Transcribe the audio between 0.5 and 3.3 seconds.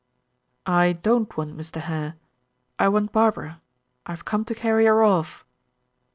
"I don't want Mr. Hare; I want